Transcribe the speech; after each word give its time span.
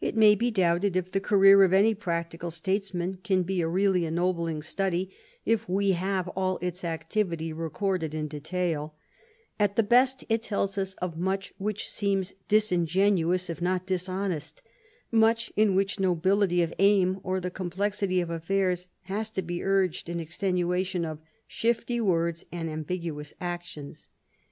It 0.00 0.16
may 0.16 0.36
be 0.36 0.52
doubted 0.52 0.94
if 0.94 1.10
the 1.10 1.18
career 1.18 1.64
of 1.64 1.72
any 1.72 1.92
practical 1.92 2.52
statesman 2.52 3.16
can 3.24 3.42
be 3.42 3.60
a 3.60 3.66
really 3.66 4.06
en 4.06 4.14
nobling 4.14 4.62
study 4.62 5.12
if 5.44 5.68
we 5.68 5.90
have 5.90 6.28
all 6.36 6.60
its 6.62 6.84
activity 6.84 7.52
recorded 7.52 8.14
in 8.14 8.28
detail 8.28 8.94
At 9.58 9.74
the 9.74 9.82
best 9.82 10.22
it 10.28 10.42
tells 10.42 10.78
us 10.78 10.94
of 11.02 11.16
much 11.18 11.52
which 11.58 11.90
seems 11.90 12.34
disingenuous 12.46 13.50
if 13.50 13.60
not 13.60 13.86
dishonest— 13.86 14.62
much 15.10 15.52
in 15.56 15.74
which 15.74 15.98
nobility 15.98 16.62
of 16.62 16.72
aim 16.78 17.18
or 17.24 17.40
the 17.40 17.50
complexity 17.50 18.20
of 18.20 18.30
affairs 18.30 18.86
has 19.06 19.30
to 19.30 19.42
be 19.42 19.64
urged 19.64 20.08
in 20.08 20.20
extenuation 20.20 21.04
of 21.04 21.18
shifty 21.48 22.00
words 22.00 22.44
and 22.52 22.70
ambiguous 22.70 23.34
actions. 23.40 24.10